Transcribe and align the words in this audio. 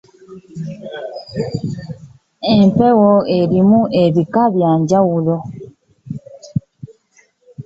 Empewo 2.55 3.11
erimu 3.39 3.79
ebika 4.03 4.43
by'omukka 4.53 4.99
ebyenjawulo. 5.01 5.37